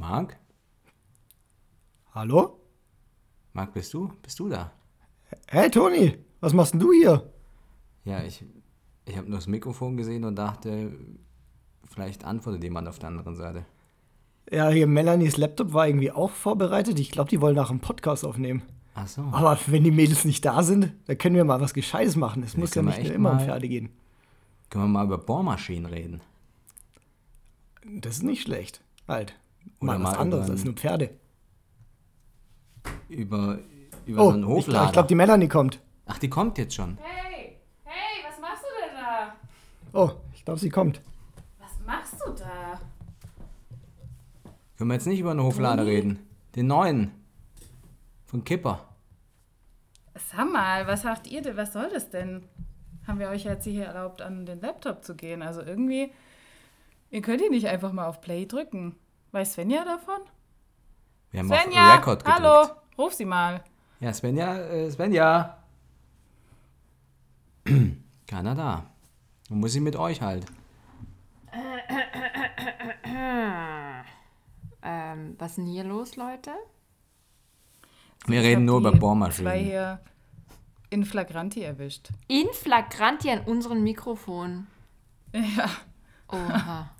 [0.00, 0.38] Marc?
[2.14, 2.58] Hallo?
[3.52, 4.10] Marc, bist du?
[4.22, 4.72] Bist du da?
[5.46, 7.30] Hey Toni, was machst denn du hier?
[8.04, 8.42] Ja, ich,
[9.04, 10.90] ich habe nur das Mikrofon gesehen und dachte,
[11.84, 13.66] vielleicht antwortet jemand auf der anderen Seite.
[14.50, 16.98] Ja, hier Melanies Laptop war irgendwie auch vorbereitet.
[16.98, 18.62] Ich glaube, die wollen nach einem Podcast aufnehmen.
[18.94, 19.20] Ach so.
[19.32, 22.42] Aber wenn die Mädels nicht da sind, dann können wir mal was Gescheites machen.
[22.42, 23.90] Es muss ja nicht nur immer um Pferde gehen.
[24.70, 26.22] Können wir mal über Bohrmaschinen reden?
[27.84, 28.82] Das ist nicht schlecht.
[29.06, 29.34] Halt.
[29.80, 31.10] Oder Mal was mal anderes als ein- nur Pferde.
[33.08, 33.58] Über,
[34.06, 34.92] über Oh, so einen ich glaube, Hoflader.
[34.92, 35.80] glaub, die Melanie kommt.
[36.06, 36.96] Ach, die kommt jetzt schon.
[37.00, 39.34] Hey, hey, was machst du denn da?
[39.92, 41.00] Oh, ich glaube, sie kommt.
[41.58, 42.80] Was machst du da?
[44.76, 46.18] Können wir jetzt nicht über einen Hoflader reden?
[46.56, 47.10] Den neuen.
[48.26, 48.86] Von Kipper.
[50.14, 51.56] Sag mal, was sagt ihr denn?
[51.56, 52.44] Was soll das denn?
[53.06, 55.42] Haben wir euch jetzt hier erlaubt, an den Laptop zu gehen?
[55.42, 56.12] Also irgendwie,
[57.10, 58.94] ihr könnt hier nicht einfach mal auf Play drücken.
[59.32, 60.20] Weiß Svenja davon?
[61.30, 62.42] Wir haben Svenja, auf Record gedrückt.
[62.44, 62.68] hallo,
[62.98, 63.62] ruf sie mal.
[64.00, 65.58] Ja, Svenja, äh, Svenja.
[68.26, 68.86] Keiner da.
[69.48, 70.46] Dann muss ich mit euch halt.
[74.82, 76.52] Ähm, was ist denn hier los, Leute?
[78.26, 79.52] Wir Ich reden nur über Zwei Bohrmaschinen.
[79.58, 80.00] hier
[80.88, 82.08] in Flagranti erwischt.
[82.28, 84.66] In flagranti an unseren Mikrofon.
[85.34, 85.68] Ja.
[86.28, 86.90] Oha.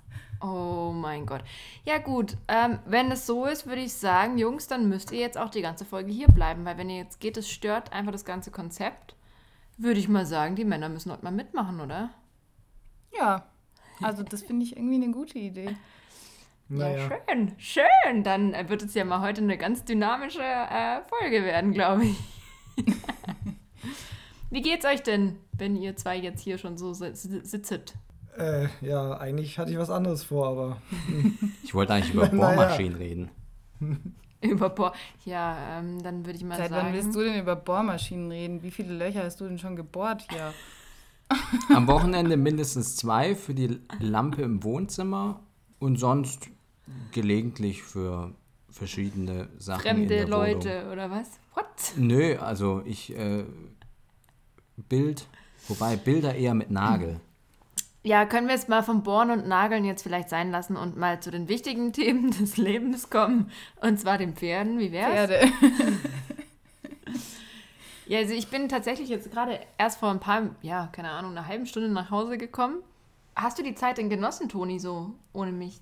[0.41, 1.43] Oh mein Gott.
[1.85, 5.37] Ja gut, ähm, wenn es so ist, würde ich sagen, Jungs, dann müsst ihr jetzt
[5.37, 8.25] auch die ganze Folge hier bleiben, weil wenn ihr jetzt geht, es stört einfach das
[8.25, 9.15] ganze Konzept.
[9.77, 12.09] Würde ich mal sagen, die Männer müssen heute mal mitmachen, oder?
[13.17, 13.45] Ja.
[14.01, 15.75] Also das finde ich irgendwie eine gute Idee.
[16.69, 16.97] Naja.
[17.09, 18.23] Ja, schön, schön.
[18.23, 22.17] Dann äh, wird es ja mal heute eine ganz dynamische äh, Folge werden, glaube ich.
[24.49, 27.93] Wie geht's euch denn, wenn ihr zwei jetzt hier schon so si- si- sitzet?
[28.37, 30.81] Äh, ja, eigentlich hatte ich was anderes vor, aber.
[31.63, 32.55] Ich wollte eigentlich über Naja.
[32.55, 33.29] Bohrmaschinen reden.
[34.41, 34.91] Über Boah.
[35.23, 36.93] Ja, ähm, dann würde ich mal Seit wann sagen.
[36.95, 38.63] willst du denn über Bohrmaschinen reden?
[38.63, 40.51] Wie viele Löcher hast du denn schon gebohrt hier?
[41.75, 45.41] Am Wochenende mindestens zwei für die Lampe im Wohnzimmer
[45.77, 46.49] und sonst
[47.11, 48.31] gelegentlich für
[48.71, 50.91] verschiedene Sachen in Fremde der Leute Wohnung.
[50.93, 51.29] oder was?
[51.53, 51.65] What?
[51.97, 53.45] Nö, also ich äh,
[54.89, 55.27] Bild,
[55.67, 57.19] wobei Bilder eher mit Nagel.
[58.03, 61.19] Ja, können wir es mal vom Bohren und Nageln jetzt vielleicht sein lassen und mal
[61.19, 63.51] zu den wichtigen Themen des Lebens kommen.
[63.81, 64.79] Und zwar den Pferden.
[64.79, 65.13] Wie wär's?
[65.13, 65.51] Pferde.
[68.07, 71.47] Ja, also ich bin tatsächlich jetzt gerade erst vor ein paar, ja, keine Ahnung, einer
[71.47, 72.83] halben Stunde nach Hause gekommen.
[73.37, 75.79] Hast du die Zeit denn genossen, Toni, so ohne mich?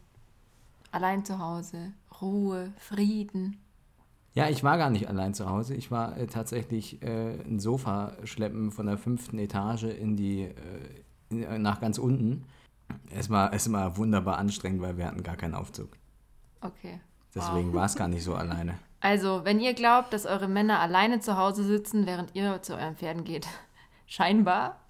[0.91, 3.57] Allein zu Hause, Ruhe, Frieden.
[4.35, 5.73] Ja, ich war gar nicht allein zu Hause.
[5.73, 10.49] Ich war äh, tatsächlich äh, ein Sofa schleppen von der fünften Etage in die äh,
[10.49, 10.53] äh,
[11.29, 12.45] nach ganz unten.
[13.11, 15.89] Es war, es war wunderbar anstrengend, weil wir hatten gar keinen Aufzug.
[16.61, 16.99] Okay.
[17.35, 18.79] Deswegen war es gar nicht so alleine.
[19.01, 22.97] Also, wenn ihr glaubt, dass eure Männer alleine zu Hause sitzen, während ihr zu euren
[22.97, 23.47] Pferden geht,
[24.07, 24.81] scheinbar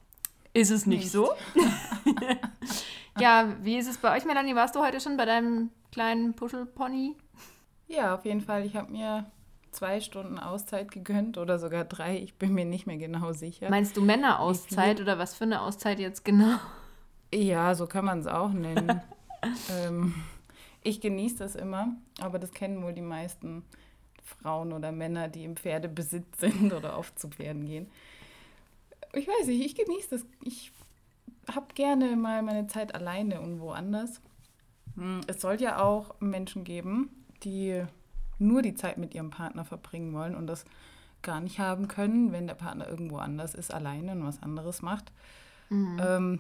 [0.52, 1.30] ist es nicht, so.
[3.20, 4.56] ja, wie ist es bei euch, Melanie?
[4.56, 7.16] Warst du heute schon bei deinem kleinen Puschelpony?
[7.88, 8.66] Ja, auf jeden Fall.
[8.66, 9.30] Ich habe mir
[9.72, 12.18] zwei Stunden Auszeit gegönnt oder sogar drei.
[12.18, 13.70] Ich bin mir nicht mehr genau sicher.
[13.70, 16.58] Meinst du Männerauszeit oder was für eine Auszeit jetzt genau?
[17.34, 19.02] ja, so kann man es auch nennen.
[19.72, 20.16] ähm,
[20.82, 23.64] ich genieße das immer, aber das kennen wohl die meisten
[24.24, 27.88] Frauen oder Männer, die im Pferdebesitz sind oder oft zu Pferden gehen.
[29.14, 30.26] Ich weiß nicht, ich genieße das.
[30.44, 30.72] Ich
[31.52, 34.22] habe gerne mal meine Zeit alleine und woanders.
[34.96, 37.10] Hm, Es soll ja auch Menschen geben,
[37.44, 37.84] die
[38.40, 40.66] nur die Zeit mit ihrem Partner verbringen wollen und das
[41.22, 45.12] gar nicht haben können, wenn der Partner irgendwo anders ist, alleine und was anderes macht.
[46.00, 46.40] Ähm,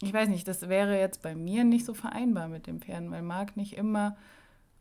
[0.00, 3.22] ich weiß nicht, das wäre jetzt bei mir nicht so vereinbar mit den Pferden, weil
[3.22, 4.16] Marc nicht immer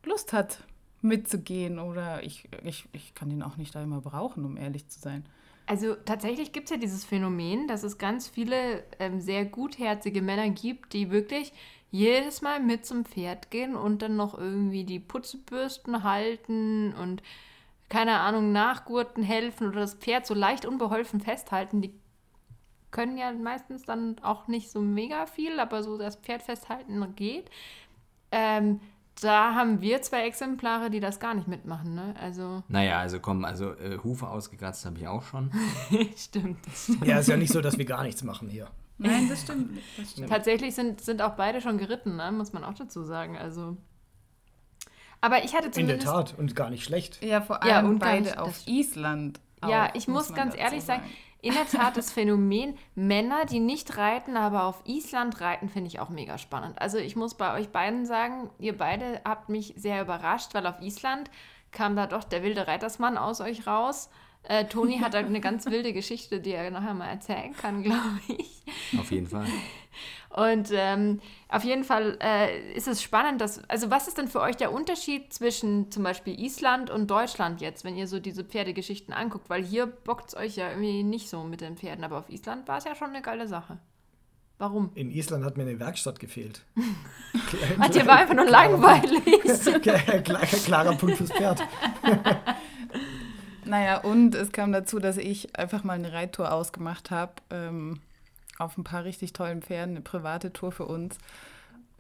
[0.03, 0.63] Lust hat,
[1.01, 4.99] mitzugehen oder ich, ich, ich kann den auch nicht da immer brauchen, um ehrlich zu
[4.99, 5.25] sein.
[5.65, 10.49] Also tatsächlich gibt es ja dieses Phänomen, dass es ganz viele ähm, sehr gutherzige Männer
[10.49, 11.53] gibt, die wirklich
[11.91, 17.21] jedes Mal mit zum Pferd gehen und dann noch irgendwie die Putzbürsten halten und
[17.89, 21.81] keine Ahnung, nachgurten helfen oder das Pferd so leicht unbeholfen festhalten.
[21.81, 21.93] Die
[22.89, 27.49] können ja meistens dann auch nicht so mega viel, aber so das Pferd festhalten geht.
[28.31, 28.79] Ähm,
[29.19, 32.15] da haben wir zwei Exemplare, die das gar nicht mitmachen, ne?
[32.19, 35.51] Also, Naja, also komm, also äh, Hufe ausgekratzt habe ich auch schon.
[36.15, 36.59] stimmt.
[37.03, 38.67] Ja, ist ja nicht so, dass wir gar nichts machen hier.
[39.01, 39.79] Nein, das stimmt.
[39.97, 40.29] Das stimmt.
[40.29, 42.31] Tatsächlich sind, sind auch beide schon geritten, ne?
[42.31, 43.37] muss man auch dazu sagen.
[43.37, 43.77] Also.
[45.21, 46.07] Aber ich hatte In der zumindest.
[46.07, 47.23] Tat und gar nicht schlecht.
[47.23, 49.39] Ja, vor allem Ja, und beide auf Island.
[49.63, 51.03] Ja, auch, ich muss man ganz ehrlich sagen,
[51.41, 55.99] in der Tat das Phänomen Männer, die nicht reiten, aber auf Island reiten, finde ich
[55.99, 56.81] auch mega spannend.
[56.81, 60.81] Also ich muss bei euch beiden sagen, ihr beide habt mich sehr überrascht, weil auf
[60.81, 61.29] Island
[61.71, 64.09] kam da doch der wilde Reitersmann aus euch raus.
[64.43, 68.19] Äh, Toni hat da eine ganz wilde Geschichte, die er nachher mal erzählen kann, glaube
[68.27, 68.63] ich.
[68.99, 69.47] Auf jeden Fall.
[70.29, 74.39] Und ähm, auf jeden Fall äh, ist es spannend, dass, also was ist denn für
[74.39, 79.13] euch der Unterschied zwischen zum Beispiel Island und Deutschland jetzt, wenn ihr so diese Pferdegeschichten
[79.13, 79.49] anguckt?
[79.49, 82.67] Weil hier bockt es euch ja irgendwie nicht so mit den Pferden, aber auf Island
[82.67, 83.77] war es ja schon eine geile Sache.
[84.57, 84.91] Warum?
[84.93, 86.61] In Island hat mir eine Werkstatt gefehlt.
[87.79, 89.23] Hat dir war einfach nur langweilig.
[89.81, 91.63] Klarer, klarer Punkt fürs Pferd.
[93.71, 97.31] Naja, und es kam dazu, dass ich einfach mal eine Reittour ausgemacht habe.
[97.51, 98.01] Ähm,
[98.59, 101.17] auf ein paar richtig tollen Pferden, eine private Tour für uns.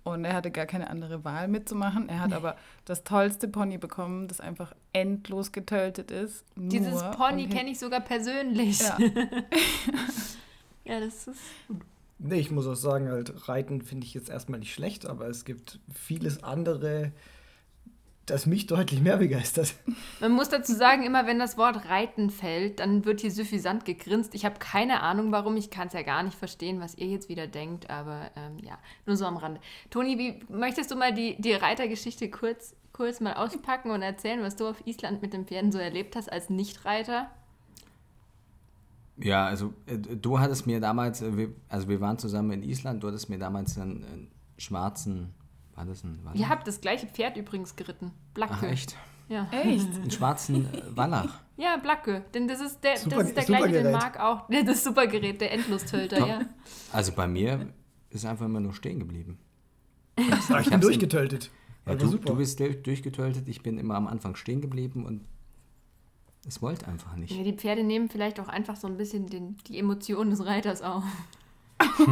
[0.03, 2.09] Und er hatte gar keine andere Wahl mitzumachen.
[2.09, 6.43] Er hat aber das tollste Pony bekommen, das einfach endlos getötet ist.
[6.57, 8.81] Dieses Pony kenne ich sogar persönlich.
[8.81, 8.97] Ja.
[10.83, 11.39] ja, das ist.
[12.19, 15.45] Nee, ich muss auch sagen, halt, Reiten finde ich jetzt erstmal nicht schlecht, aber es
[15.45, 17.13] gibt vieles andere,
[18.31, 19.75] das mich deutlich mehr begeistert.
[20.19, 24.33] Man muss dazu sagen, immer wenn das Wort Reiten fällt, dann wird hier suffisant gegrinst.
[24.33, 25.57] Ich habe keine Ahnung, warum.
[25.57, 28.77] Ich kann es ja gar nicht verstehen, was ihr jetzt wieder denkt, aber ähm, ja,
[29.05, 29.59] nur so am Rande.
[29.89, 34.55] Toni, wie möchtest du mal die, die Reitergeschichte kurz, kurz mal auspacken und erzählen, was
[34.55, 37.29] du auf Island mit den Pferden so erlebt hast als Nichtreiter?
[39.17, 43.03] Ja, also äh, du hattest mir damals, äh, wir, also wir waren zusammen in Island,
[43.03, 45.33] du hattest mir damals einen, einen schwarzen,
[45.75, 46.39] war das ein Wallach?
[46.39, 48.11] Ihr habt das gleiche Pferd übrigens geritten.
[48.33, 48.53] Blacke.
[48.57, 48.95] Ach echt?
[49.29, 49.47] Ja.
[49.51, 49.87] Echt?
[49.95, 51.39] Einen schwarzen äh, Wallach.
[51.57, 52.25] Ja, Blacke.
[52.33, 53.95] Denn das ist der, Super- das ist der super gleiche, den Gerät.
[54.01, 54.47] mag auch.
[54.65, 56.27] Das Supergerät, der Endlustölter, Top.
[56.27, 56.41] ja.
[56.91, 57.69] Also bei mir
[58.09, 59.37] ist einfach immer nur stehen geblieben.
[60.19, 61.49] Ich bin hab's durchgetötet.
[61.85, 65.25] Ja, War du, du bist durch- durchgetötet, ich bin immer am Anfang stehen geblieben und
[66.45, 67.31] es wollte einfach nicht.
[67.35, 70.81] Ja, die Pferde nehmen vielleicht auch einfach so ein bisschen den, die Emotionen des Reiters
[70.81, 71.03] auf.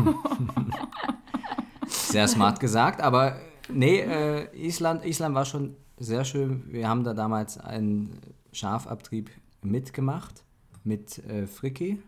[1.88, 3.40] Sehr smart gesagt, aber
[3.72, 6.64] nee, äh, Island, Island war schon sehr schön.
[6.72, 8.20] Wir haben da damals einen
[8.52, 9.30] Schafabtrieb
[9.62, 10.44] mitgemacht
[10.84, 12.02] mit äh, Fricki.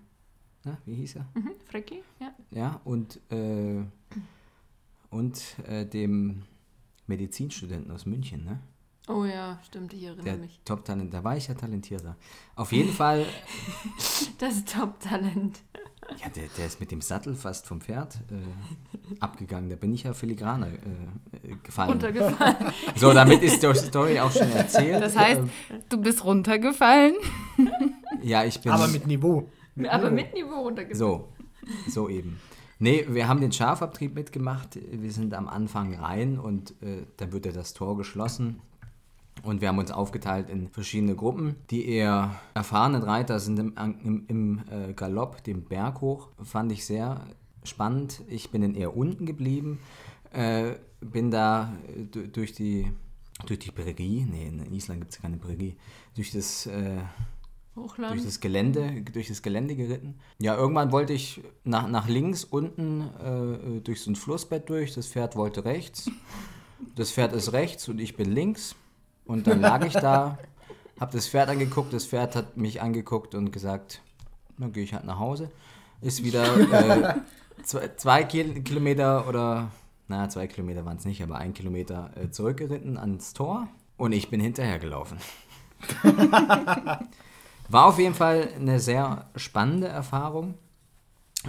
[0.64, 1.26] Na, wie hieß er?
[1.34, 2.32] Mhm, Frecki, ja.
[2.52, 3.84] Ja, und, äh,
[5.10, 6.44] und äh, dem
[7.08, 8.60] Medizinstudenten aus München, ne?
[9.08, 10.62] Oh ja, stimmt, ich erinnere Der mich.
[10.64, 12.16] Top-Talent, da war ich ja talentierter.
[12.56, 13.26] Auf jeden Fall,
[14.38, 15.60] Das Top-Talent.
[16.20, 19.70] Ja, der, der ist mit dem Sattel fast vom Pferd äh, abgegangen.
[19.70, 21.92] Da bin ich ja filigraner äh, gefallen.
[21.92, 22.56] Runtergefallen.
[22.96, 25.02] So, damit ist die Story auch schon erzählt.
[25.02, 25.42] Das heißt,
[25.90, 27.16] du bist runtergefallen.
[28.22, 28.72] ja, ich bin.
[28.72, 29.50] Aber mit Niveau.
[29.90, 30.16] Aber Niveau.
[30.16, 30.98] mit Niveau runtergefallen.
[30.98, 31.30] So,
[31.88, 32.40] so eben.
[32.80, 34.80] Nee, wir haben den Schafabtrieb mitgemacht.
[34.92, 38.60] Wir sind am Anfang rein und äh, dann wird ja das Tor geschlossen.
[39.44, 41.56] Und wir haben uns aufgeteilt in verschiedene Gruppen.
[41.72, 43.74] Die eher erfahrenen Reiter sind im,
[44.04, 46.30] im, im äh, Galopp den Berg hoch.
[46.44, 47.26] Fand ich sehr
[47.64, 48.22] spannend.
[48.28, 49.80] Ich bin dann eher unten geblieben.
[50.32, 52.92] Äh, bin da äh, du- durch die,
[53.48, 55.76] durch die Prärie, nee, in Island gibt es keine Prärie,
[56.16, 56.98] durch das äh,
[57.76, 58.14] Hochland.
[58.14, 60.16] durch das Gelände, durch das Gelände geritten.
[60.40, 64.94] Ja, irgendwann wollte ich nach, nach links unten äh, durch so ein Flussbett durch.
[64.94, 66.12] Das Pferd wollte rechts.
[66.96, 68.76] Das Pferd ist rechts und ich bin links.
[69.32, 70.38] Und dann lag ich da,
[71.00, 71.94] habe das Pferd angeguckt.
[71.94, 74.02] Das Pferd hat mich angeguckt und gesagt,
[74.58, 75.50] dann gehe ich halt nach Hause.
[76.02, 76.44] Ist wieder
[77.14, 77.16] äh,
[77.64, 79.72] zwei, zwei Kil Kilometer oder,
[80.10, 83.70] naja, zwei Kilometer waren es nicht, aber ein Kilometer äh, zurückgeritten ans Tor.
[83.96, 85.18] Und ich bin hinterhergelaufen.
[87.70, 90.56] War auf jeden Fall eine sehr spannende Erfahrung,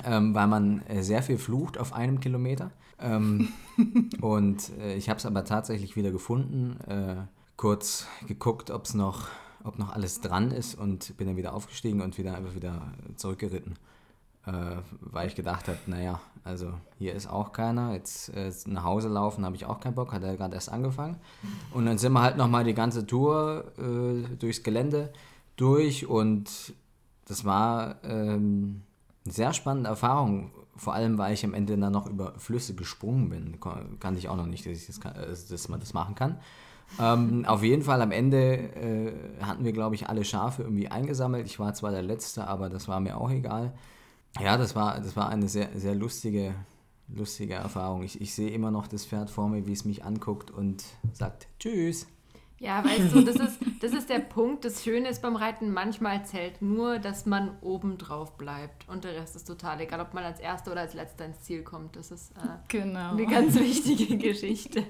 [0.05, 2.71] ähm, weil man äh, sehr viel flucht auf einem Kilometer.
[3.01, 3.49] Ähm,
[4.21, 7.17] und äh, ich habe es aber tatsächlich wieder gefunden, äh,
[7.57, 9.29] kurz geguckt, ob's noch,
[9.65, 13.77] ob noch alles dran ist und bin dann wieder aufgestiegen und wieder einfach wieder zurückgeritten.
[14.45, 19.09] Äh, weil ich gedacht habe, naja, also hier ist auch keiner, jetzt äh, nach Hause
[19.09, 21.17] laufen habe ich auch keinen Bock, hat er gerade erst angefangen.
[21.73, 25.13] Und dann sind wir halt nochmal die ganze Tour äh, durchs Gelände
[25.55, 26.75] durch und
[27.27, 28.83] das war ähm,
[29.25, 30.51] eine sehr spannende Erfahrung.
[30.75, 33.61] Vor allem, weil ich am Ende dann noch über Flüsse gesprungen bin.
[34.01, 36.39] Kannte ich auch noch nicht, dass, ich das, kann, dass man das machen kann.
[37.01, 41.47] Ähm, auf jeden Fall am Ende äh, hatten wir, glaube ich, alle Schafe irgendwie eingesammelt.
[41.47, 43.73] Ich war zwar der Letzte, aber das war mir auch egal.
[44.41, 46.55] Ja, das war, das war eine sehr, sehr lustige,
[47.09, 48.03] lustige Erfahrung.
[48.03, 51.49] Ich, ich sehe immer noch das Pferd vor mir, wie es mich anguckt und sagt
[51.59, 52.07] Tschüss.
[52.63, 54.65] Ja, weißt du, das ist, das ist der Punkt.
[54.65, 58.89] Das Schöne ist beim Reiten, manchmal zählt nur, dass man oben drauf bleibt.
[58.89, 61.65] Und der Rest ist total egal, ob man als Erster oder als Letzter ins Ziel
[61.65, 61.97] kommt.
[61.97, 63.11] Das ist äh, Genau.
[63.11, 64.85] eine ganz wichtige Geschichte.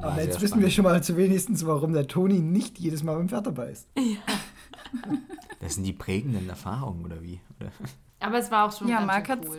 [0.00, 3.16] War Aber jetzt wissen wir schon mal zu wenigstens, warum der Toni nicht jedes Mal
[3.16, 3.88] beim Pferd dabei ist.
[5.60, 7.40] Das sind die prägenden Erfahrungen, oder wie?
[7.60, 7.72] Oder?
[8.20, 9.58] Aber es war auch schon Ja, ganz Marc cool.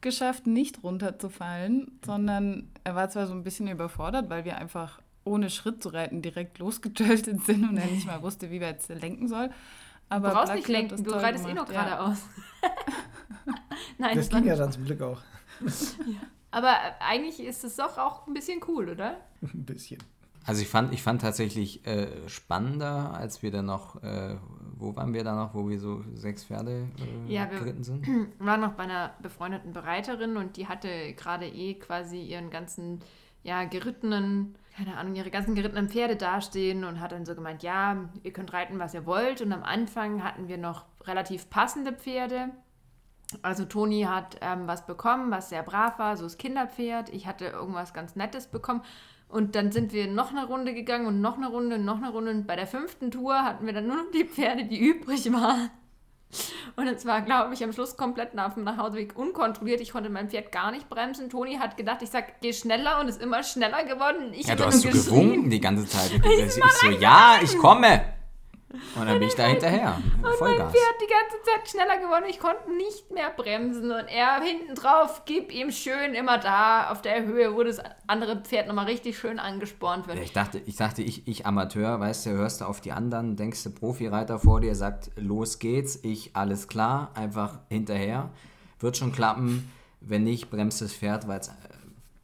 [0.00, 5.50] geschafft, nicht runterzufallen, sondern er war zwar so ein bisschen überfordert, weil wir einfach ohne
[5.50, 9.28] Schritt zu reiten direkt losgejoltet sind und er nicht mal wusste, wie wir jetzt lenken
[9.28, 9.50] soll.
[10.08, 11.84] Aber Du brauchst Black nicht lenken, du reitest eh gemacht, noch ja.
[11.84, 12.18] geradeaus.
[13.98, 15.20] Nein, Das das ging ja dann zum Glück auch.
[16.50, 19.16] Aber äh, eigentlich ist es doch auch ein bisschen cool, oder?
[19.42, 20.02] Ein bisschen.
[20.44, 24.36] Also ich fand, ich fand tatsächlich äh, spannender, als wir dann noch, äh,
[24.76, 26.88] wo waren wir da noch, wo wir so sechs Pferde
[27.28, 28.06] äh, Ja, wir- geritten sind?
[28.06, 33.00] Wir waren noch bei einer befreundeten Bereiterin und die hatte gerade eh quasi ihren ganzen,
[33.44, 38.08] ja, gerittenen, keine Ahnung, ihre ganzen gerittenen Pferde dastehen und hat dann so gemeint, ja,
[38.22, 39.40] ihr könnt reiten, was ihr wollt.
[39.40, 42.50] Und am Anfang hatten wir noch relativ passende Pferde.
[43.42, 47.08] Also Toni hat ähm, was bekommen, was sehr brav war, so das Kinderpferd.
[47.10, 48.82] Ich hatte irgendwas ganz Nettes bekommen.
[49.28, 52.10] Und dann sind wir noch eine Runde gegangen und noch eine Runde und noch eine
[52.10, 52.30] Runde.
[52.30, 55.70] Und bei der fünften Tour hatten wir dann nur noch die Pferde, die übrig waren.
[56.76, 59.80] Und es war, glaube ich, am Schluss komplett nach dem Nachhauseweg unkontrolliert.
[59.80, 61.28] Ich konnte mein Pferd gar nicht bremsen.
[61.28, 64.32] Toni hat gedacht, ich sag, geh schneller und ist immer schneller geworden.
[64.32, 66.10] Ich Ja, du hast so gewunken die ganze Zeit.
[66.12, 68.02] Ich, ich so, ja, ich komme.
[68.96, 69.98] Und dann bin ich da hinterher.
[70.14, 70.72] Und mein Vollgas.
[70.72, 72.24] Pferd die ganze Zeit schneller geworden.
[72.28, 73.90] Ich konnte nicht mehr bremsen.
[73.90, 78.40] Und er hinten drauf, gib ihm schön immer da auf der Höhe, wo das andere
[78.42, 80.18] Pferd nochmal richtig schön angespornt wird.
[80.18, 83.36] Ja, ich dachte, ich dachte, ich, ich Amateur, weißt du, hörst du auf die anderen,
[83.36, 88.30] denkst du, Profireiter vor dir sagt, los geht's, ich, alles klar, einfach hinterher.
[88.80, 89.70] Wird schon klappen.
[90.00, 91.52] Wenn nicht, bremst das Pferd, weil es äh,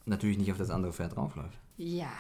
[0.05, 1.57] natürlich nicht auf das andere Pferd draufläuft.
[1.76, 2.11] Ja,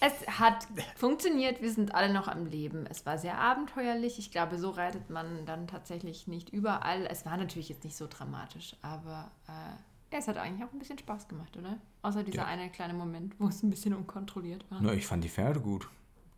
[0.00, 1.62] es hat funktioniert.
[1.62, 2.86] Wir sind alle noch am Leben.
[2.86, 4.18] Es war sehr abenteuerlich.
[4.18, 7.06] Ich glaube, so reitet man dann tatsächlich nicht überall.
[7.06, 10.98] Es war natürlich jetzt nicht so dramatisch, aber äh, es hat eigentlich auch ein bisschen
[10.98, 11.76] Spaß gemacht, oder?
[12.02, 12.44] Außer dieser Ja.
[12.46, 14.80] eine kleine Moment, wo es ein bisschen unkontrolliert war.
[14.80, 15.88] Nur ich fand die Pferde gut.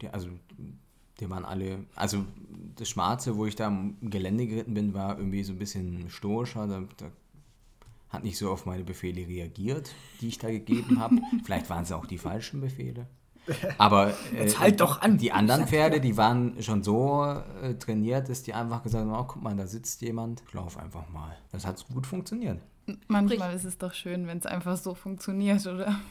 [0.00, 0.28] Die, also,
[1.20, 1.84] die waren alle.
[1.94, 2.24] Also,
[2.76, 6.66] das Schwarze, wo ich da im Gelände geritten bin, war irgendwie so ein bisschen stoischer.
[6.66, 7.10] Da, da
[8.08, 11.16] hat nicht so auf meine Befehle reagiert, die ich da gegeben habe.
[11.44, 13.06] Vielleicht waren es auch die falschen Befehle.
[13.78, 15.18] Aber äh, Jetzt halt doch an.
[15.18, 17.24] die anderen Pferde, die waren schon so
[17.62, 20.78] äh, trainiert, dass die einfach gesagt haben, oh, guck mal, da sitzt jemand, ich lauf
[20.78, 21.36] einfach mal.
[21.52, 22.60] Das hat gut funktioniert.
[23.08, 25.96] Manchmal ist es doch schön, wenn es einfach so funktioniert, oder?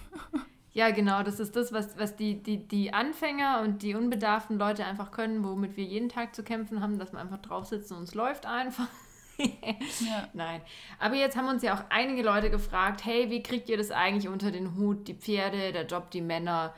[0.76, 4.84] Ja, genau, das ist das, was, was die, die, die Anfänger und die unbedarften Leute
[4.84, 8.04] einfach können, womit wir jeden Tag zu kämpfen haben, dass man einfach drauf sitzt und
[8.04, 8.88] es läuft einfach.
[9.38, 10.30] Ja.
[10.34, 10.62] Nein.
[10.98, 14.30] Aber jetzt haben uns ja auch einige Leute gefragt, hey, wie kriegt ihr das eigentlich
[14.30, 15.10] unter den Hut?
[15.10, 16.74] Die Pferde, der Job, die Männer.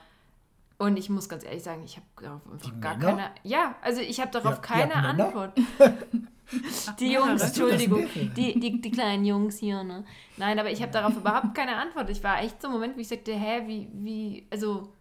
[0.79, 3.12] Und ich muss ganz ehrlich sagen, ich habe darauf einfach Die gar Männer?
[3.15, 3.31] keine.
[3.43, 4.96] Ja, also ich habe darauf Ja, keine?
[4.96, 5.57] Antwort.
[7.00, 10.05] Die Jungs, Entschuldigung, die, die, die kleinen Jungs hier, ne?
[10.38, 12.10] Nein, aber ich habe darauf überhaupt keine Antwort.
[12.10, 14.93] Ich war echt so ein Moment, wo ich sagte, hä, wie, wie, also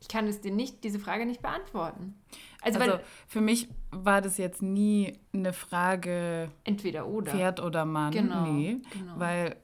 [0.00, 2.14] ich kann es dir nicht, diese Frage nicht beantworten.
[2.62, 7.32] Also, Also weil für mich war das jetzt nie eine Frage entweder oder.
[7.32, 8.12] Pferd oder Mann.
[8.12, 9.14] Genau, Nee, genau.
[9.16, 9.56] weil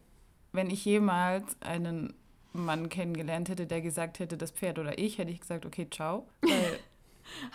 [0.50, 2.14] wenn ich jemals einen
[2.54, 6.26] Mann kennengelernt hätte, der gesagt hätte, das Pferd oder ich, hätte ich gesagt, okay, ciao.
[6.40, 6.52] Weil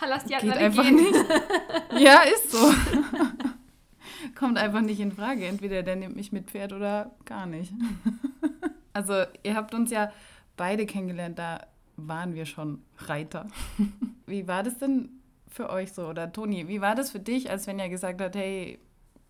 [0.08, 0.96] Lass die geht einfach gehen.
[0.96, 1.14] nicht.
[1.98, 2.58] Ja, ist so.
[4.38, 5.46] Kommt einfach nicht in Frage.
[5.46, 7.72] Entweder der nimmt mich mit Pferd oder gar nicht.
[8.92, 10.12] Also ihr habt uns ja
[10.56, 11.66] beide kennengelernt, da
[11.96, 13.46] waren wir schon Reiter.
[14.26, 15.08] Wie war das denn
[15.48, 16.06] für euch so?
[16.06, 18.78] Oder Toni, wie war das für dich, als wenn er gesagt hat, hey,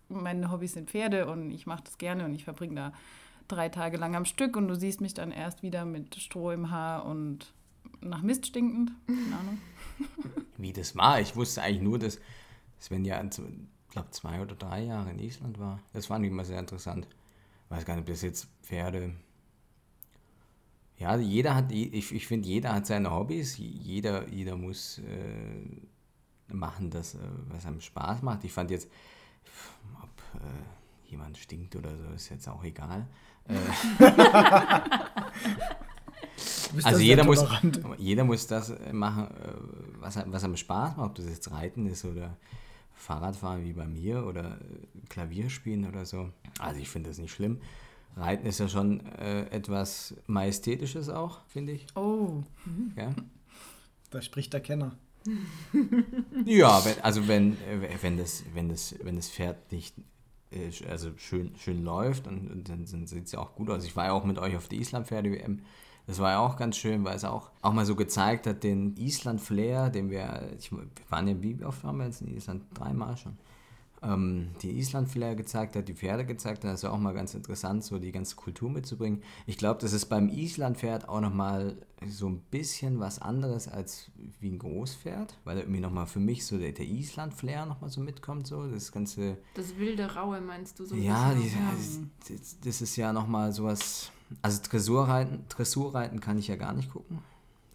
[0.09, 2.93] meine Hobbys sind Pferde und ich mache das gerne und ich verbringe da
[3.51, 6.71] drei Tage lang am Stück und du siehst mich dann erst wieder mit Stroh im
[6.71, 7.53] Haar und
[8.01, 8.91] nach Mist stinkend?
[9.07, 9.57] Keine Ahnung.
[10.57, 12.19] Wie das war, ich wusste eigentlich nur, dass
[12.79, 13.39] Sven ja, ich
[13.89, 15.79] glaube, zwei oder drei Jahre in Island war.
[15.93, 17.07] Das fand ich immer sehr interessant.
[17.69, 19.13] weiß gar nicht, ob das jetzt Pferde.
[20.97, 23.57] Ja, jeder hat, ich, ich finde, jeder hat seine Hobbys.
[23.57, 28.43] Jeder, jeder muss äh, machen, das, äh, was einem Spaß macht.
[28.43, 28.89] Ich fand jetzt,
[30.01, 33.07] ob äh, jemand stinkt oder so, ist jetzt auch egal.
[33.47, 33.55] Äh,
[36.83, 37.43] also jeder muss,
[37.97, 39.53] jeder muss das äh, machen, äh,
[39.99, 42.37] was, was einem Spaß macht, ob das jetzt Reiten ist oder
[42.95, 44.57] Fahrradfahren wie bei mir oder
[45.09, 46.29] Klavier spielen oder so.
[46.59, 47.59] Also ich finde das nicht schlimm.
[48.15, 51.87] Reiten ist ja schon äh, etwas Majestätisches auch, finde ich.
[51.95, 52.43] Oh,
[52.95, 53.13] Ja,
[54.09, 54.95] Da spricht der Kenner.
[56.45, 57.57] ja wenn, also wenn,
[58.01, 59.95] wenn, das, wenn, das, wenn das Pferd nicht
[60.89, 63.85] also schön, schön läuft und, dann, dann sieht es ja auch gut aus.
[63.85, 65.61] Ich war ja auch mit euch auf der Island-Pferde-WM.
[66.07, 68.97] Das war ja auch ganz schön, weil es auch, auch mal so gezeigt hat, den
[68.97, 72.63] Island-Flair, den wir, ich, wir waren ja, wie oft waren wir jetzt in Island?
[72.73, 73.37] Dreimal schon.
[74.03, 76.71] Ähm, die Island-Flair gezeigt hat, die Pferde gezeigt hat.
[76.71, 79.21] Das ist ja auch mal ganz interessant, so die ganze Kultur mitzubringen.
[79.45, 81.75] Ich glaube, das ist beim Island-Pferd auch nochmal
[82.07, 86.45] so ein bisschen was anderes als wie ein Großpferd, weil da irgendwie nochmal für mich
[86.45, 89.37] so der, der Island-Flair nochmal so mitkommt, so das ganze...
[89.53, 90.95] Das wilde Raue meinst du so?
[90.95, 91.51] Ja, die,
[92.27, 94.11] das, das ist ja nochmal sowas.
[94.41, 97.19] Also Dressurreiten, Dressurreiten kann ich ja gar nicht gucken.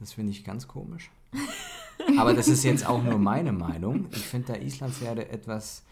[0.00, 1.11] Das finde ich ganz komisch.
[2.18, 4.06] Aber das ist jetzt auch nur meine Meinung.
[4.11, 5.85] Ich finde da Islandpferde etwas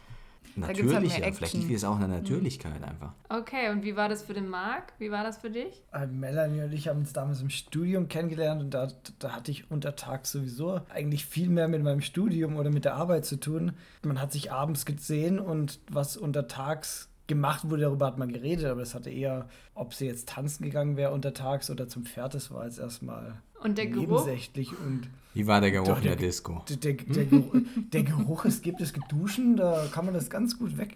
[0.60, 1.22] halt mehr natürlicher.
[1.22, 1.34] Action.
[1.34, 3.12] Vielleicht liegt es auch eine Natürlichkeit einfach.
[3.28, 4.92] Okay, und wie war das für den Marc?
[4.98, 5.82] Wie war das für dich?
[5.92, 9.70] Äh, Melanie und ich haben uns damals im Studium kennengelernt und da, da hatte ich
[9.70, 13.72] untertags sowieso eigentlich viel mehr mit meinem Studium oder mit der Arbeit zu tun.
[14.02, 18.82] Man hat sich abends gesehen und was untertags gemacht wurde, darüber hat man geredet, aber
[18.82, 22.64] es hatte eher, ob sie jetzt tanzen gegangen wäre untertags oder zum Pferd, das war
[22.66, 24.24] jetzt erstmal Und der Geruch?
[24.24, 26.62] nebensächlich und Wie war der Geruch Doch, in der der- Disco?
[26.68, 27.54] der, der, der, Geruch,
[27.92, 30.94] der Geruch, es gibt, es gibt Duschen, da kann man das ganz gut weg.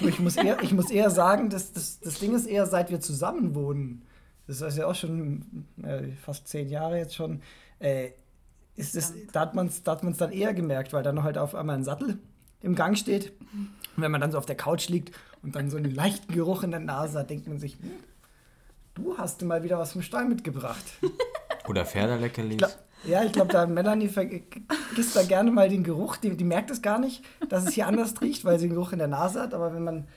[0.00, 2.90] Ich, ich, muss, eher, ich muss eher sagen, dass das, das Ding ist eher, seit
[2.90, 4.02] wir zusammen wohnen,
[4.48, 7.40] das ist ja auch schon äh, fast zehn Jahre jetzt schon,
[7.78, 8.08] äh,
[8.74, 11.38] ist das, da hat man es da hat man's dann eher gemerkt, weil dann halt
[11.38, 12.18] auf einmal ein Sattel
[12.62, 13.32] im Gang steht.
[13.96, 16.62] Und wenn man dann so auf der Couch liegt und dann so einen leichten Geruch
[16.62, 17.90] in der Nase hat, denkt man sich, hm,
[18.94, 20.84] du hast mal wieder was vom Stall mitgebracht.
[21.68, 22.52] Oder Pferdeleckerlis?
[22.52, 26.16] Ich glaub, ja, ich glaube, da Melanie vergisst da gerne mal den Geruch.
[26.16, 28.92] Die, die merkt es gar nicht, dass es hier anders riecht, weil sie den Geruch
[28.92, 29.54] in der Nase hat.
[29.54, 30.08] Aber wenn man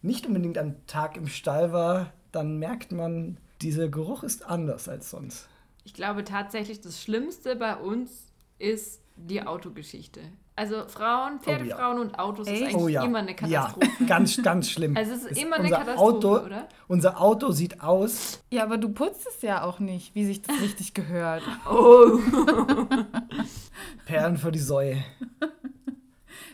[0.00, 5.10] nicht unbedingt am Tag im Stall war, dann merkt man, dieser Geruch ist anders als
[5.10, 5.48] sonst.
[5.84, 10.20] Ich glaube tatsächlich, das Schlimmste bei uns ist die Autogeschichte.
[10.54, 12.62] Also Frauen, Pferdefrauen und Autos ist Echt?
[12.64, 13.02] eigentlich Oh ja.
[13.04, 13.86] immer eine Katastrophe.
[14.00, 14.94] Ja, ganz, ganz schlimm.
[14.96, 16.68] Also es ist immer eine unser Katastrophe, Auto, oder?
[16.88, 18.42] Unser Auto sieht aus.
[18.50, 21.42] Ja, aber du putzt es ja auch nicht, wie sich das richtig gehört.
[21.70, 22.18] Oh.
[24.06, 25.02] Perlen für die Säue.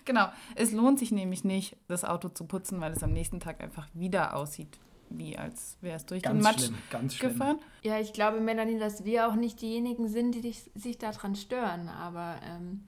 [0.04, 0.28] Genau.
[0.54, 3.88] Es lohnt sich nämlich nicht, das Auto zu putzen, weil es am nächsten Tag einfach
[3.94, 4.78] wieder aussieht,
[5.10, 7.32] wie als wäre es durch den Ganz Matsch schlimm, ganz schlimm.
[7.32, 7.58] gefahren.
[7.82, 11.88] Ja, ich glaube, Melanie, dass wir auch nicht diejenigen sind, die dich, sich daran stören.
[11.88, 12.84] Aber ähm,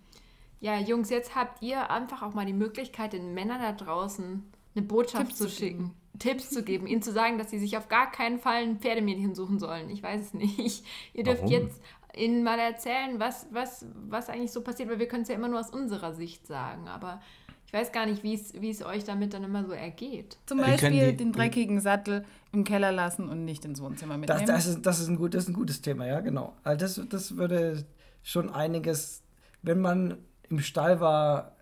[0.61, 4.85] ja, Jungs, jetzt habt ihr einfach auch mal die Möglichkeit, den Männern da draußen eine
[4.85, 5.95] Botschaft Tipps zu zu schicken.
[6.19, 9.35] Tipps zu geben, ihnen zu sagen, dass sie sich auf gar keinen Fall ein Pferdemädchen
[9.35, 9.89] suchen sollen.
[9.91, 10.85] Ich weiß es nicht.
[11.15, 11.53] Ihr dürft Warum?
[11.53, 11.81] jetzt
[12.15, 15.49] ihnen mal erzählen, was, was, was eigentlich so passiert, weil wir können es ja immer
[15.49, 16.89] nur aus unserer Sicht sagen.
[16.89, 17.23] Aber
[17.67, 20.37] ich weiß gar nicht, wie es wie es euch damit dann immer so ergeht.
[20.47, 24.47] Zum Beispiel die- den dreckigen Sattel im Keller lassen und nicht ins Wohnzimmer Das, mitnehmen.
[24.49, 26.55] das, ist, das, ist ein gut, das ist ein gutes Thema, ja, genau.
[26.65, 27.87] Also das, das würde
[28.25, 29.23] schon einiges,
[29.63, 30.19] wenn man
[30.51, 31.53] im Stall war,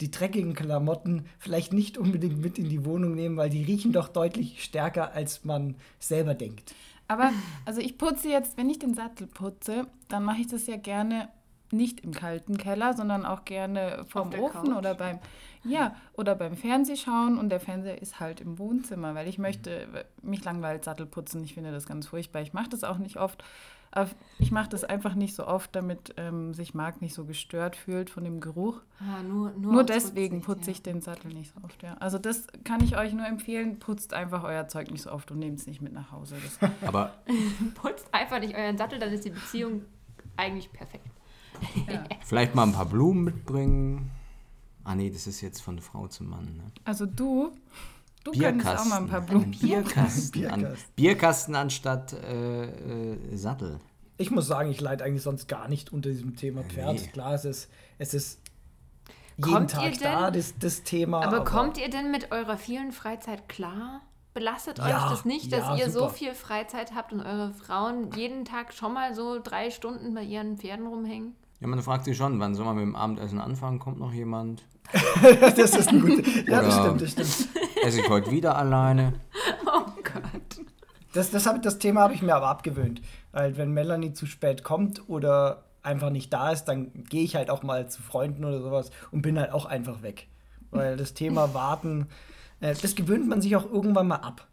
[0.00, 4.08] die dreckigen Klamotten vielleicht nicht unbedingt mit in die Wohnung nehmen, weil die riechen doch
[4.08, 6.74] deutlich stärker, als man selber denkt.
[7.08, 7.32] Aber
[7.64, 11.28] also ich putze jetzt, wenn ich den Sattel putze, dann mache ich das ja gerne
[11.72, 14.76] nicht im kalten Keller, sondern auch gerne vom Ofen Couch?
[14.76, 15.18] oder beim
[15.68, 20.44] ja oder beim Fernsehschauen und der Fernseher ist halt im Wohnzimmer, weil ich möchte mich
[20.44, 21.42] langweilt Sattel putzen.
[21.44, 22.42] Ich finde das ganz furchtbar.
[22.42, 23.44] Ich mache das auch nicht oft.
[23.90, 27.74] Aber ich mache das einfach nicht so oft, damit ähm, sich Marc nicht so gestört
[27.74, 28.80] fühlt von dem Geruch.
[29.00, 30.72] Ah, nur nur, Nur deswegen putze ja.
[30.72, 31.82] ich den Sattel nicht so oft.
[31.82, 31.96] Ja.
[31.98, 33.78] Also das kann ich euch nur empfehlen.
[33.78, 36.36] Putzt einfach euer Zeug nicht so oft und nehmt es nicht mit nach Hause.
[36.42, 37.14] Das Aber
[37.74, 39.82] Putzt einfach nicht euren Sattel, dann ist die Beziehung
[40.36, 41.06] eigentlich perfekt.
[41.90, 42.04] Ja.
[42.24, 44.10] vielleicht mal ein paar Blumen mitbringen.
[44.88, 46.56] Ah nee, das ist jetzt von Frau zum Mann.
[46.56, 46.62] Ne?
[46.84, 47.52] Also du,
[48.24, 49.52] du könntest auch mal ein paar Blumen.
[49.52, 50.30] Ein Bierkasten.
[50.32, 50.66] Bierkasten.
[50.66, 52.64] An, Bierkasten anstatt äh,
[53.12, 53.80] äh, Sattel.
[54.16, 56.94] Ich muss sagen, ich leide eigentlich sonst gar nicht unter diesem Thema Pferd.
[57.02, 57.06] Nee.
[57.08, 58.40] Klar, es ist, es ist
[59.36, 61.22] jeden Kommt ihr Tag denn- da, das, das Thema.
[61.22, 64.00] Aber, kommt ihr denn mit eurer vielen Freizeit klar?
[64.32, 66.12] Belastet euch Ja, das nicht, dass ja, ihr so super.
[66.14, 70.56] viel Freizeit habt und eure Frauen jeden Tag schon mal so drei Stunden bei ihren
[70.56, 71.34] Pferden rumhängen?
[71.60, 73.78] Ja, man fragt sich schon, wann soll man mit dem Abendessen anfangen?
[73.78, 74.62] Kommt noch jemand?
[75.56, 76.22] das ist ein guter.
[76.46, 77.48] Ja, das stimmt, das stimmt.
[77.84, 79.14] Esse ich heute wieder alleine?
[79.66, 80.64] Oh Gott.
[81.12, 83.02] Das, das, hab, das Thema habe ich mir aber abgewöhnt.
[83.32, 87.50] Weil wenn Melanie zu spät kommt oder einfach nicht da ist, dann gehe ich halt
[87.50, 90.28] auch mal zu Freunden oder sowas und bin halt auch einfach weg.
[90.70, 92.06] Weil das Thema Warten,
[92.60, 94.46] äh, das gewöhnt man sich auch irgendwann mal ab.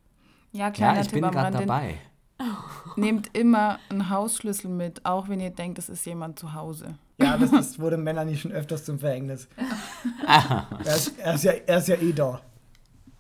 [0.52, 1.96] Ja, kleiner Ja, ich Tipp bin gerade dabei.
[2.96, 6.96] Nehmt immer einen Hausschlüssel mit, auch wenn ihr denkt, es ist jemand zu Hause.
[7.18, 9.48] Ja, das, das wurde Melanie schon öfters zum Verhängnis.
[10.28, 12.42] er, ist, er, ist ja, er ist ja eh da.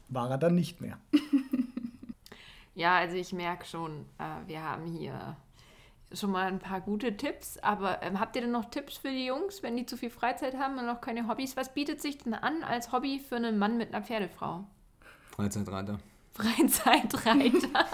[0.09, 0.97] War er dann nicht mehr.
[2.75, 5.37] Ja, also ich merke schon, äh, wir haben hier
[6.13, 7.57] schon mal ein paar gute Tipps.
[7.59, 10.57] Aber ähm, habt ihr denn noch Tipps für die Jungs, wenn die zu viel Freizeit
[10.57, 11.55] haben und noch keine Hobbys?
[11.57, 14.65] Was bietet sich denn an als Hobby für einen Mann mit einer Pferdefrau?
[15.31, 15.99] Freizeitreiter.
[16.33, 17.85] Freizeitreiter.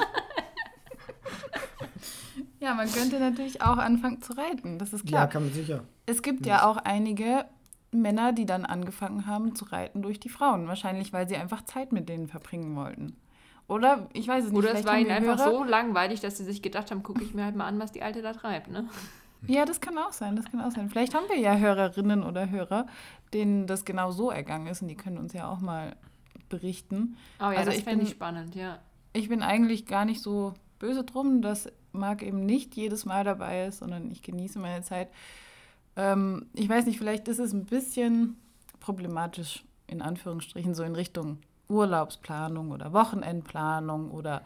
[2.62, 5.28] Ja, man könnte natürlich auch anfangen zu reiten, das ist Ja, klar.
[5.28, 5.84] kann man sicher.
[6.06, 7.46] es gibt ja auch einige,
[7.92, 10.68] Männer, die dann angefangen haben zu reiten durch die Frauen.
[10.68, 13.18] Wahrscheinlich, weil sie einfach Zeit mit denen verbringen wollten.
[13.68, 14.60] Oder ich weiß es nicht.
[14.60, 17.34] Oder es war ihnen einfach Hörer- so langweilig, dass sie sich gedacht haben, gucke ich
[17.34, 18.88] mir halt mal an, was die Alte da treibt, ne?
[19.48, 20.90] Ja, das kann auch sein, das kann auch sein.
[20.90, 22.86] Vielleicht haben wir ja Hörerinnen oder Hörer,
[23.34, 25.96] denen das genau so ergangen ist und die können uns ja auch mal
[26.50, 27.18] berichten.
[27.40, 28.78] Oh ja, Also das ich fände ich spannend, ja.
[29.14, 33.68] Ich bin eigentlich gar nicht so böse drum, dass Marc eben nicht jedes Mal dabei
[33.68, 35.10] ist, sondern ich genieße meine Zeit.
[35.96, 38.38] Ähm, ich weiß nicht, vielleicht ist es ein bisschen
[38.80, 44.44] problematisch, in Anführungsstrichen, so in Richtung Urlaubsplanung oder Wochenendplanung oder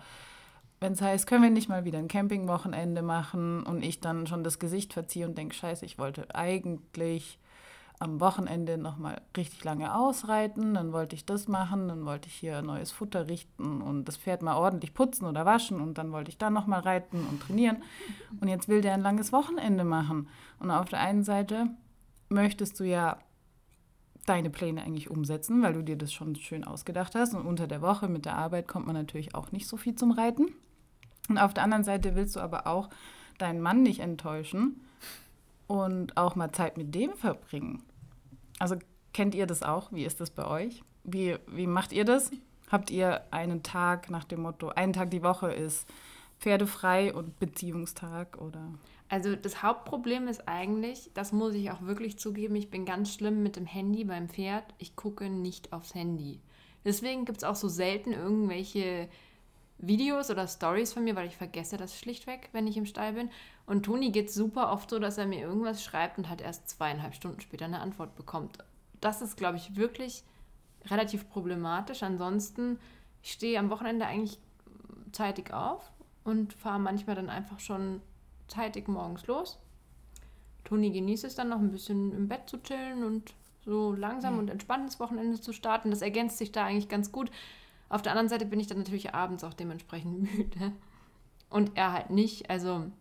[0.80, 4.44] wenn es heißt, können wir nicht mal wieder ein Campingwochenende machen und ich dann schon
[4.44, 7.40] das Gesicht verziehe und denke, scheiße, ich wollte eigentlich
[8.00, 12.62] am Wochenende nochmal richtig lange ausreiten, dann wollte ich das machen, dann wollte ich hier
[12.62, 16.38] neues Futter richten und das Pferd mal ordentlich putzen oder waschen und dann wollte ich
[16.38, 17.84] dann nochmal reiten und trainieren
[18.42, 20.28] und jetzt will der ein langes Wochenende machen.
[20.60, 21.68] Und auf der einen Seite
[22.30, 23.18] möchtest du ja
[24.26, 27.82] deine Pläne eigentlich umsetzen, weil du dir das schon schön ausgedacht hast und unter der
[27.82, 30.48] Woche mit der Arbeit kommt man natürlich auch nicht so viel zum Reiten.
[31.30, 32.90] Und auf der anderen Seite willst du aber auch
[33.38, 34.82] deinen Mann nicht enttäuschen
[35.68, 37.84] und auch mal Zeit mit dem verbringen.
[38.60, 38.76] Also
[39.14, 39.92] kennt ihr das auch?
[39.92, 40.84] Wie ist das bei euch?
[41.04, 42.32] Wie, wie macht ihr das?
[42.72, 45.88] Habt ihr einen Tag nach dem Motto, einen Tag die Woche ist
[46.40, 48.74] pferdefrei und Beziehungstag oder?
[49.08, 53.44] Also das Hauptproblem ist eigentlich, das muss ich auch wirklich zugeben, ich bin ganz schlimm
[53.44, 54.64] mit dem Handy beim Pferd.
[54.80, 56.42] Ich gucke nicht aufs Handy.
[56.84, 59.08] Deswegen gibt es auch so selten irgendwelche
[59.78, 63.30] Videos oder Stories von mir, weil ich vergesse das schlichtweg, wenn ich im Stall bin.
[63.66, 67.14] Und Toni geht super oft so, dass er mir irgendwas schreibt und halt erst zweieinhalb
[67.14, 68.58] Stunden später eine Antwort bekommt.
[69.02, 70.24] Das ist, glaube ich, wirklich
[70.86, 72.04] relativ problematisch.
[72.04, 72.80] Ansonsten,
[73.22, 74.40] ich stehe am Wochenende eigentlich
[75.12, 75.92] zeitig auf
[76.24, 78.02] und fahre manchmal dann einfach schon
[78.48, 79.60] zeitig morgens los.
[80.64, 83.34] Toni genießt es dann noch ein bisschen im Bett zu chillen und
[83.64, 85.90] so langsam und entspannt ins Wochenende zu starten.
[85.90, 87.32] Das ergänzt sich da eigentlich ganz gut.
[87.96, 90.74] Auf der anderen Seite bin ich dann natürlich abends auch dementsprechend müde.
[91.50, 92.50] Und er halt nicht.
[92.50, 92.92] Also,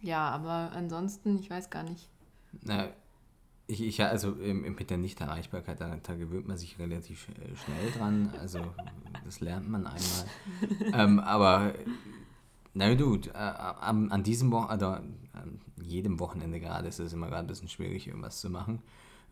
[0.00, 2.08] ja, aber ansonsten, ich weiß gar nicht.
[2.62, 2.86] Na,
[3.66, 8.32] ich, ich also mit der Nichterreichbarkeit, da, da gewöhnt man sich relativ äh, schnell dran.
[8.38, 8.60] Also
[9.24, 10.24] das lernt man einmal.
[10.92, 11.74] ähm, aber
[12.74, 17.26] na gut, äh, an, an diesem Wochenende, also an jedem Wochenende gerade ist es immer
[17.26, 18.82] gerade ein bisschen schwierig, irgendwas zu machen.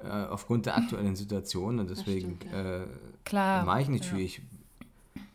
[0.00, 2.86] Äh, aufgrund der aktuellen Situation und deswegen stimmt, äh,
[3.24, 3.64] Klar.
[3.64, 4.14] mache ich nicht ja.
[4.14, 4.24] viel.
[4.24, 4.42] Ich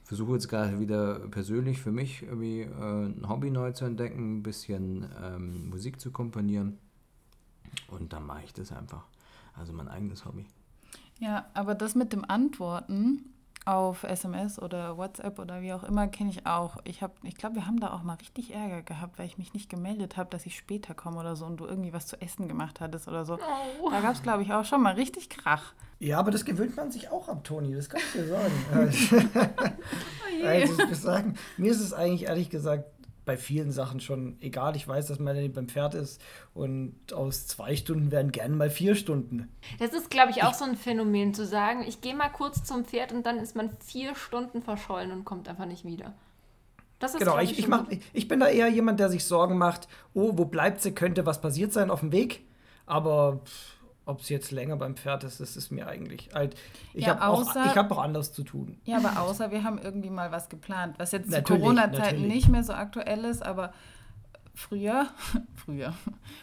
[0.04, 4.44] versuche jetzt gerade wieder persönlich für mich irgendwie äh, ein Hobby neu zu entdecken, ein
[4.44, 6.78] bisschen ähm, Musik zu komponieren.
[7.88, 9.04] Und dann mache ich das einfach.
[9.54, 10.46] Also mein eigenes Hobby.
[11.20, 13.33] Ja, aber das mit dem Antworten
[13.66, 16.78] auf SMS oder WhatsApp oder wie auch immer kenne ich auch.
[16.84, 19.54] Ich, hab- ich glaube, wir haben da auch mal richtig Ärger gehabt, weil ich mich
[19.54, 22.48] nicht gemeldet habe, dass ich später komme oder so und du irgendwie was zu essen
[22.48, 23.38] gemacht hattest oder so.
[23.90, 25.74] Da gab es, glaube ich, auch schon mal richtig Krach.
[26.00, 28.54] Ja, aber das gewöhnt man sich auch ab, Toni, das kann ich dir sagen.
[30.44, 32.86] also, ich muss sagen, mir ist es eigentlich ehrlich gesagt
[33.26, 34.76] bei vielen Sachen schon egal.
[34.76, 36.22] Ich weiß, dass man beim Pferd ist
[36.54, 39.50] und aus zwei Stunden werden gerne mal vier Stunden.
[39.80, 42.86] Das ist, glaube ich, auch so ein Phänomen, zu sagen, ich gehe mal kurz zum
[42.86, 46.14] Pferd und dann ist man vier Stunden verschollen und kommt einfach nicht wieder.
[47.00, 49.58] Das ist, Genau, ich, ich, schon mach, ich bin da eher jemand, der sich Sorgen
[49.58, 52.46] macht, oh, wo bleibt sie, könnte was passiert sein auf dem Weg.
[52.86, 53.42] Aber
[54.06, 56.56] ob es jetzt länger beim Pferd ist, das ist mir eigentlich halt.
[56.94, 58.78] Ich Ja, habe auch, ich hab auch anders zu tun.
[58.84, 62.34] Ja, aber außer wir haben irgendwie mal was geplant, was jetzt zu Natürlich, Corona-Zeiten natürlich.
[62.34, 63.74] nicht mehr so aktuell ist, aber
[64.54, 65.08] früher,
[65.56, 65.94] früher,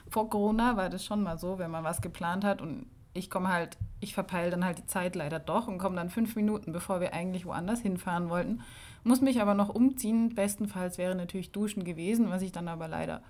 [0.09, 3.49] vor Corona war das schon mal so, wenn man was geplant hat und ich komme
[3.49, 7.01] halt, ich verpeile dann halt die Zeit leider doch und komme dann fünf Minuten, bevor
[7.01, 8.61] wir eigentlich woanders hinfahren wollten,
[9.03, 10.35] muss mich aber noch umziehen.
[10.35, 13.23] Bestenfalls wäre natürlich Duschen gewesen, was ich dann aber leider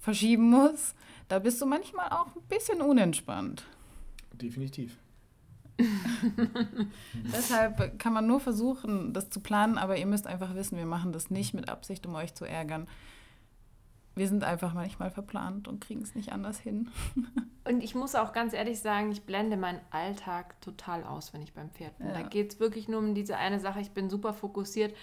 [0.00, 0.94] verschieben muss.
[1.28, 3.64] Da bist du manchmal auch ein bisschen unentspannt.
[4.32, 4.98] Definitiv.
[7.32, 11.12] Deshalb kann man nur versuchen, das zu planen, aber ihr müsst einfach wissen, wir machen
[11.12, 12.86] das nicht mit Absicht, um euch zu ärgern.
[14.14, 16.90] Wir sind einfach manchmal verplant und kriegen es nicht anders hin.
[17.66, 21.54] Und ich muss auch ganz ehrlich sagen, ich blende meinen Alltag total aus, wenn ich
[21.54, 22.08] beim Pferd bin.
[22.08, 22.12] Ja.
[22.12, 23.80] Da geht es wirklich nur um diese eine Sache.
[23.80, 24.94] Ich bin super fokussiert.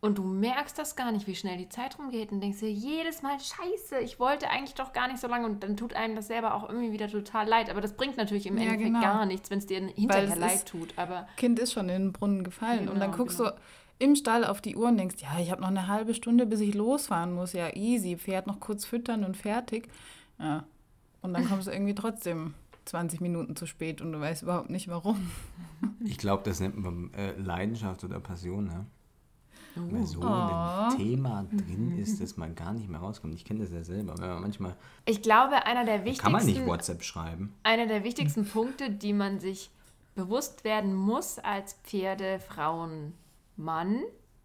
[0.00, 3.20] Und du merkst das gar nicht, wie schnell die Zeit rumgeht und denkst dir jedes
[3.22, 5.44] Mal, scheiße, ich wollte eigentlich doch gar nicht so lange.
[5.46, 7.68] Und dann tut einem das selber auch irgendwie wieder total leid.
[7.68, 9.00] Aber das bringt natürlich im Ja, Endeffekt genau.
[9.00, 10.94] gar nichts, wenn es dir hinterher leid ist- tut.
[10.96, 12.88] Aber Kind ist schon in den Brunnen gefallen.
[12.88, 13.50] und dann Genau, guckst genau.
[13.50, 13.56] du
[13.98, 16.60] im Stall auf die Uhr und denkst, ja, ich habe noch eine halbe Stunde, bis
[16.60, 17.52] ich losfahren muss.
[17.52, 18.16] Ja, easy.
[18.16, 19.88] Pferd noch kurz füttern und fertig.
[20.38, 20.62] Ja.
[21.22, 24.86] Und dann kommst du irgendwie trotzdem 20 Minuten zu spät und du weißt überhaupt nicht
[24.86, 25.28] warum.
[26.04, 28.66] Ich glaube, das nennt man äh, Leidenschaft oder Passion.
[28.66, 28.86] Ne?
[29.90, 33.34] Weil so ein Thema drin ist, dass man gar nicht mehr rauskommt.
[33.34, 34.14] Ich kenne das ja selber.
[34.18, 37.54] Wenn man manchmal Ich glaube, einer der wichtigsten, kann man nicht WhatsApp schreiben.
[37.62, 39.70] einer der wichtigsten Punkte, die man sich
[40.14, 43.14] bewusst werden muss als Pferde, Frauen,
[43.56, 44.02] Mann,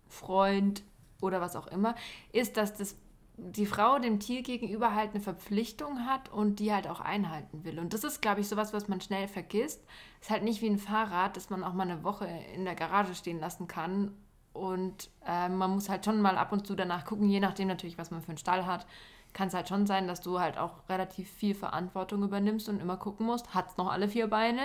[0.07, 0.83] Freund
[1.21, 1.95] oder was auch immer,
[2.31, 2.95] ist, dass das
[3.35, 7.79] die Frau dem Tier gegenüber halt eine Verpflichtung hat und die halt auch einhalten will.
[7.79, 9.83] Und das ist, glaube ich, sowas, was man schnell vergisst.
[10.21, 13.15] Ist halt nicht wie ein Fahrrad, das man auch mal eine Woche in der Garage
[13.15, 14.11] stehen lassen kann.
[14.53, 17.97] Und äh, man muss halt schon mal ab und zu danach gucken, je nachdem natürlich,
[17.97, 18.85] was man für einen Stall hat.
[19.33, 22.97] Kann es halt schon sein, dass du halt auch relativ viel Verantwortung übernimmst und immer
[22.97, 24.61] gucken musst, hat es noch alle vier Beine,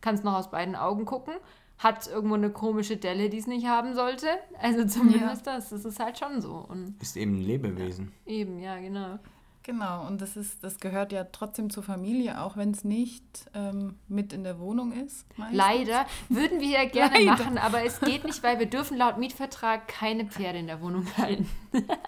[0.00, 1.34] kannst noch aus beiden Augen gucken,
[1.78, 4.26] hat irgendwo eine komische Delle, die es nicht haben sollte.
[4.60, 6.54] Also zumindest das, das ist halt schon so.
[6.68, 8.10] Und Ist eben ein Lebewesen.
[8.26, 9.20] eben, ja, genau.
[9.68, 13.96] Genau, und das ist, das gehört ja trotzdem zur Familie, auch wenn es nicht ähm,
[14.08, 15.26] mit in der Wohnung ist.
[15.36, 15.58] meistens.
[15.58, 17.26] Leider würden wir ja gerne Leider.
[17.44, 21.06] machen, aber es geht nicht, weil wir dürfen laut Mietvertrag keine Pferde in der Wohnung
[21.18, 21.46] halten.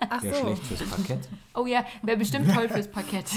[0.08, 0.40] Ach Wäre so.
[0.40, 1.28] schlecht fürs Parkett.
[1.54, 3.26] Oh ja, wäre bestimmt toll fürs Parkett.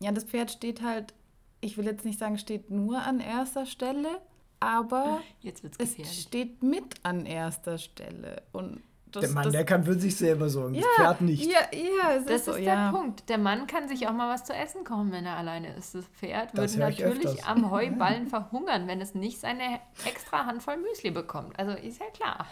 [0.00, 1.12] Ja, das Pferd steht halt,
[1.60, 4.20] ich will jetzt nicht sagen, steht nur an erster Stelle,
[4.60, 8.42] aber Jetzt wird's es steht mit an erster Stelle.
[8.52, 8.80] Und
[9.12, 11.44] das, Der Mann, das, der kann für sich selber sorgen, ja, das Pferd nicht.
[11.44, 12.90] Ja, ja, es Das ist so, ja.
[12.90, 13.28] der Punkt.
[13.28, 15.94] Der Mann kann sich auch mal was zu essen kochen, wenn er alleine ist.
[15.94, 17.46] Das Pferd Das würde natürlich öfters.
[17.46, 21.58] am Heuballen verhungern, wenn es nicht seine extra Handvoll Müsli bekommt.
[21.58, 22.46] Also ist ja klar.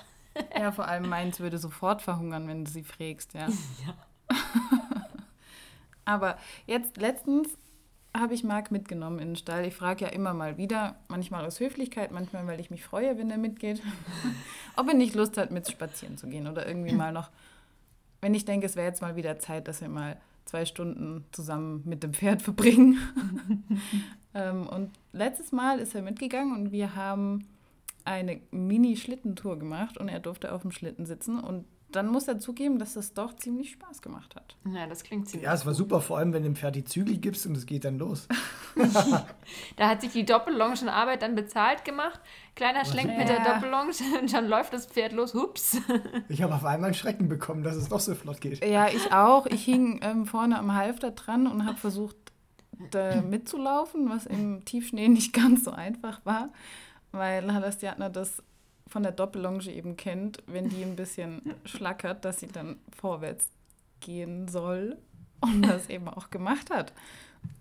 [0.58, 3.48] Ja, vor allem meins würde sofort verhungern, wenn du sie frägst, ja.
[6.04, 7.48] Aber jetzt letztens
[8.20, 9.66] habe ich Marc mitgenommen in den Stall.
[9.66, 13.30] Ich frage ja immer mal wieder, manchmal aus Höflichkeit, manchmal, weil ich mich freue, wenn
[13.30, 13.82] er mitgeht,
[14.76, 17.30] ob er nicht Lust hat, mit spazieren zu gehen oder irgendwie mal noch,
[18.20, 21.82] wenn ich denke, es wäre jetzt mal wieder Zeit, dass wir mal zwei Stunden zusammen
[21.84, 22.98] mit dem Pferd verbringen.
[24.34, 27.46] ähm, und letztes Mal ist er mitgegangen und wir haben
[28.04, 31.64] eine Mini-Schlittentour gemacht und er durfte auf dem Schlitten sitzen und
[31.96, 34.56] dann muss er zugeben, dass das doch ziemlich Spaß gemacht hat.
[34.72, 36.84] Ja, das klingt ziemlich Ja, es war super, vor allem wenn du dem Pferd die
[36.84, 38.28] Zügel gibst und es geht dann los.
[39.76, 42.20] Da hat sich die Doppellongenarbeit dann bezahlt gemacht.
[42.54, 43.54] Kleiner Schlenk mit der Ja.
[43.54, 45.34] Doppellonge und schon läuft das Pferd los.
[45.34, 45.78] Hups.
[46.28, 48.64] Ich habe auf einmal einen Schrecken bekommen, dass es doch so flott geht.
[48.64, 49.46] Ja, ich auch.
[49.46, 52.16] Ich hing ähm, vorne am Halfter dran und habe versucht,
[52.90, 56.50] da mitzulaufen, was im Tiefschnee nicht ganz so einfach war,
[57.12, 58.42] weil Halastiatna das
[58.88, 63.48] von der Doppellonge eben kennt, wenn die ein bisschen schlackert, dass sie dann vorwärts
[64.00, 64.96] gehen soll
[65.40, 66.92] und das eben auch gemacht hat.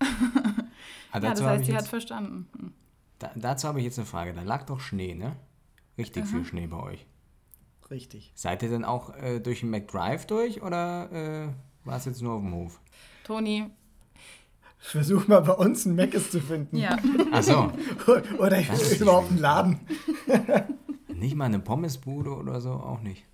[0.00, 2.48] Ah, Ja, das heißt, ich sie hat verstanden.
[2.58, 2.72] Hm.
[3.18, 4.32] da, dazu habe ich jetzt eine Frage.
[4.34, 5.36] Da lag doch Schnee, ne?
[5.98, 7.06] Richtig viel Schnee bei euch.
[7.90, 8.32] Richtig.
[8.34, 11.48] Seid ihr denn auch äh, durch den McDrive durch oder äh,
[11.86, 12.80] war es jetzt nur auf dem Hof?
[13.24, 13.70] Toni,
[14.78, 16.76] Versuch mal bei uns einen Meckes zu finden.
[16.76, 16.96] ja,
[17.32, 17.72] Ach so,
[18.38, 18.60] Oder
[19.00, 19.80] überhaupt einen Laden.
[21.26, 23.24] nicht mal eine Pommesbude oder so, auch nicht.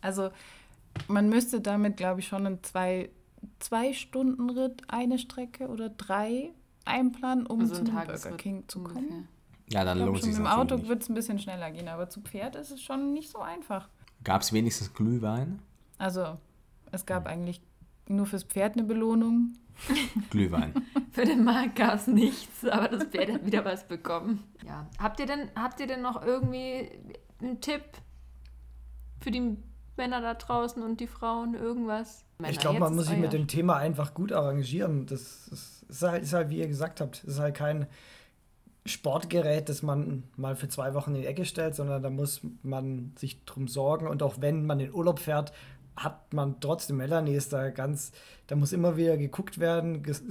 [0.00, 0.30] Also
[1.08, 3.10] man müsste damit, glaube ich, schon einen zwei,
[3.58, 6.52] zwei Stunden Ritt, eine Strecke oder drei
[6.86, 8.96] einplanen, um Also zu ein einem Burger King zu kommen.
[8.96, 9.22] ungefähr.
[9.70, 12.20] Ja, dann lohnt sich mit dem Auto wird es ein bisschen schneller gehen, aber zu
[12.20, 13.88] Pferd ist es schon nicht so einfach.
[14.22, 15.60] Gab es wenigstens Glühwein?
[15.98, 16.38] Also
[16.92, 17.60] es gab eigentlich
[18.08, 19.54] nur fürs Pferd eine Belohnung.
[20.30, 20.74] Glühwein.
[21.12, 24.44] Für den Markt gab es nichts, aber das Pferd hat wieder was bekommen.
[24.66, 24.86] Ja.
[24.98, 26.90] Habt ihr denn, habt ihr denn noch irgendwie
[27.40, 27.82] einen Tipp
[29.20, 29.56] für die
[29.96, 31.54] Männer da draußen und die Frauen?
[31.54, 32.24] Irgendwas?
[32.38, 35.06] Männer, Ich glaube, man muss sich mit dem Thema einfach gut arrangieren.
[35.06, 37.86] Das ist, ist, halt, ist halt, wie ihr gesagt habt, ist halt kein
[38.86, 43.12] Sportgerät, das man mal für zwei Wochen in die Ecke stellt, sondern da muss man
[43.16, 44.06] sich drum sorgen.
[44.06, 45.52] Und auch wenn man in Urlaub fährt,
[45.96, 48.12] hat man trotzdem, Melanie ist da ganz,
[48.48, 50.22] da muss immer wieder geguckt werden, ges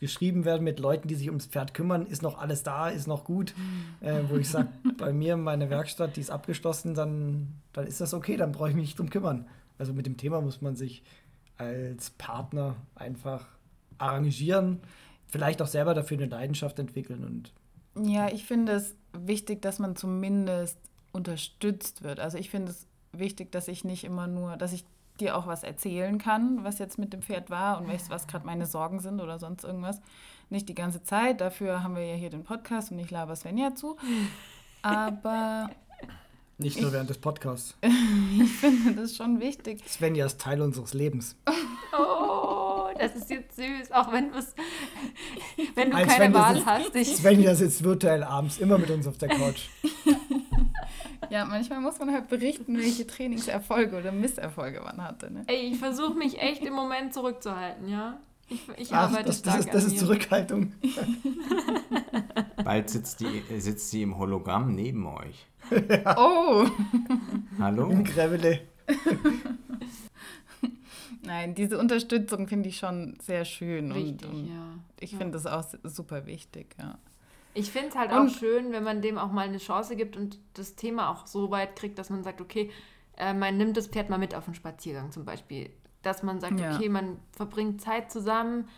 [0.00, 3.24] geschrieben werden mit Leuten, die sich ums Pferd kümmern, ist noch alles da, ist noch
[3.24, 3.54] gut.
[4.00, 8.14] Äh, wo ich sage, bei mir meine Werkstatt, die ist abgeschlossen, dann, dann ist das
[8.14, 9.46] okay, dann brauche ich mich nicht drum kümmern.
[9.78, 11.02] Also mit dem Thema muss man sich
[11.58, 13.46] als Partner einfach
[13.98, 14.80] arrangieren,
[15.26, 17.52] vielleicht auch selber dafür eine Leidenschaft entwickeln und
[18.06, 20.78] Ja, ich finde es wichtig, dass man zumindest
[21.12, 22.20] unterstützt wird.
[22.20, 24.84] Also ich finde es wichtig, dass ich nicht immer nur, dass ich
[25.16, 28.46] dir auch was erzählen kann, was jetzt mit dem Pferd war und was, was gerade
[28.46, 30.00] meine Sorgen sind oder sonst irgendwas.
[30.50, 33.74] Nicht die ganze Zeit, dafür haben wir ja hier den Podcast und ich laber Svenja
[33.74, 33.96] zu.
[34.82, 35.68] Aber
[36.58, 37.76] nicht nur während des Podcasts.
[37.82, 39.82] ich finde das schon wichtig.
[39.88, 41.36] Svenja ist Teil unseres Lebens.
[41.98, 44.30] Oh, das ist jetzt süß, auch wenn,
[45.74, 46.94] wenn du Als keine du Wahl sitzt- hast.
[46.96, 49.68] Ich, Svenja sitzt virtuell abends immer mit uns auf der Couch.
[51.30, 55.32] Ja, manchmal muss man halt berichten, welche Trainingserfolge oder Misserfolge man hatte.
[55.32, 55.44] Ne?
[55.46, 58.18] ey, ich versuche mich echt im Moment zurückzuhalten, ja?
[58.48, 59.98] Ich, ich Ach, arbeite das, das, stark ist, das an ist mir.
[60.06, 60.72] Zurückhaltung.
[62.64, 65.46] Bald sitzt, die, sitzt sie im Hologramm neben euch.
[66.16, 66.64] Oh!
[67.58, 67.90] Hallo?
[67.90, 68.60] Im Gräbele.
[71.22, 73.90] Nein, diese Unterstützung finde ich schon sehr schön.
[73.90, 74.78] Richtig, und, und ja.
[75.00, 75.18] ich Ja.
[75.18, 76.98] finde das auch super wichtig, ja.
[77.56, 80.16] Ich finde es halt Und- auch schön, wenn man dem auch mal eine Chance gibt
[80.16, 82.70] und das Thema auch so weit kriegt, dass man sagt, okay,
[83.16, 85.70] äh, man nimmt das Pferd mal mit auf einen Spaziergang zum Beispiel.
[86.02, 86.74] Dass man sagt, Ja.
[86.76, 88.68] okay, man verbringt Zeit zusammen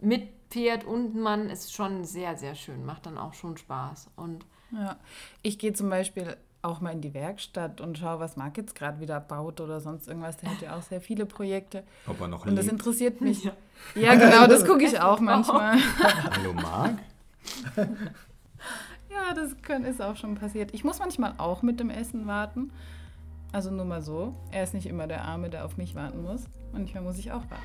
[0.00, 2.84] mit Pferd und Mann ist schon sehr, sehr schön.
[2.86, 4.08] Macht dann auch schon Spaß.
[4.16, 4.96] Und Ja,
[5.42, 8.98] ich gehe zum Beispiel auch mal in die Werkstatt und schaue, was Marc jetzt gerade
[8.98, 10.36] wieder baut oder sonst irgendwas.
[10.38, 11.84] Der hat ja auch sehr viele Projekte.
[12.06, 12.78] Ob er noch Und das lebt.
[12.78, 13.44] interessiert mich.
[13.94, 15.76] Ja, genau, das gucke ich auch manchmal.
[16.34, 16.98] Hallo Marc?
[19.08, 20.74] Ja, das können, ist auch schon passiert.
[20.74, 22.70] Ich muss manchmal auch mit dem Essen warten.
[23.52, 24.34] Also nur mal so.
[24.50, 26.44] Er ist nicht immer der Arme, der auf mich warten muss.
[26.72, 27.62] Manchmal muss ich auch warten.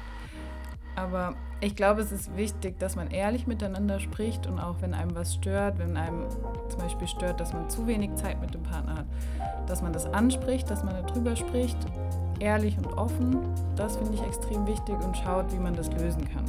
[0.95, 5.15] Aber ich glaube, es ist wichtig, dass man ehrlich miteinander spricht und auch wenn einem
[5.15, 6.27] was stört, wenn einem
[6.69, 9.05] zum Beispiel stört, dass man zu wenig Zeit mit dem Partner hat,
[9.67, 11.77] dass man das anspricht, dass man darüber spricht,
[12.39, 13.39] ehrlich und offen.
[13.75, 16.45] Das finde ich extrem wichtig und schaut, wie man das lösen kann.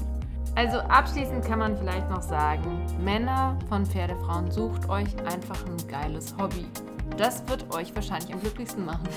[0.55, 6.35] Also abschließend kann man vielleicht noch sagen, Männer von Pferdefrauen sucht euch einfach ein geiles
[6.39, 6.67] Hobby.
[7.17, 9.09] Das wird euch wahrscheinlich am glücklichsten machen.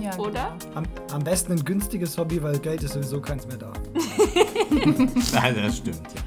[0.00, 0.56] Ja, Oder?
[0.60, 0.76] Genau.
[0.76, 3.72] Am, am besten ein günstiges Hobby, weil Geld ist sowieso keins mehr da.
[5.32, 6.02] Nein, das stimmt.
[6.14, 6.20] Ja.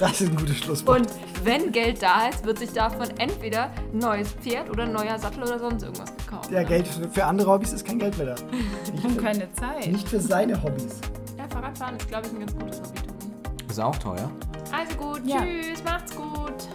[0.00, 1.00] Das ist ein gutes Schlusswort.
[1.00, 1.08] Und
[1.44, 5.42] wenn Geld da ist, wird sich davon entweder ein neues Pferd oder ein neuer Sattel
[5.42, 6.50] oder sonst irgendwas gekauft.
[6.50, 8.34] ja, Geld für, für andere Hobbys ist kein Geld mehr da.
[8.92, 9.86] Nicht Und keine Zeit.
[9.86, 11.00] nicht für seine Hobbys.
[11.68, 13.00] Fahrradfahren ist, glaube ich, ein ganz gutes Hobby,
[13.68, 14.30] Ist auch teuer.
[14.72, 15.40] Also gut, ja.
[15.42, 16.68] tschüss, macht's gut.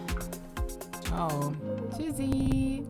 [1.03, 1.53] Ciao.
[1.95, 2.87] Tschüssi.